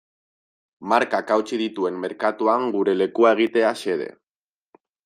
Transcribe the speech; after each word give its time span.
Markak 0.93 1.35
hautsi 1.35 1.59
dituen 1.63 2.01
merkatuan 2.07 2.67
gure 2.79 2.99
lekua 3.05 3.39
egitea 3.39 3.79
xede. 3.85 4.15